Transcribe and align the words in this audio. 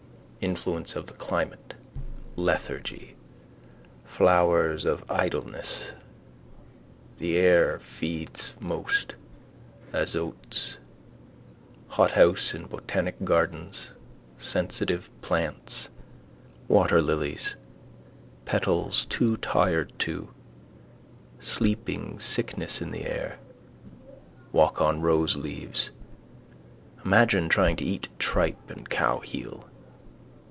Influence 0.43 0.95
of 0.95 1.05
the 1.05 1.13
climate. 1.13 1.75
Lethargy. 2.35 3.15
Flowers 4.05 4.85
of 4.85 5.03
idleness. 5.07 5.91
The 7.19 7.37
air 7.37 7.79
feeds 7.81 8.53
most. 8.59 9.13
Azotes. 9.93 10.77
Hothouse 11.89 12.55
in 12.55 12.65
Botanic 12.65 13.23
gardens. 13.23 13.91
Sensitive 14.39 15.11
plants. 15.21 15.89
Waterlilies. 16.67 17.53
Petals 18.45 19.05
too 19.05 19.37
tired 19.37 19.93
to. 19.99 20.29
Sleeping 21.39 22.19
sickness 22.19 22.81
in 22.81 22.89
the 22.89 23.05
air. 23.05 23.37
Walk 24.51 24.81
on 24.81 25.01
roseleaves. 25.01 25.91
Imagine 27.05 27.47
trying 27.47 27.75
to 27.75 27.85
eat 27.85 28.07
tripe 28.17 28.71
and 28.71 28.89
cowheel. 28.89 29.67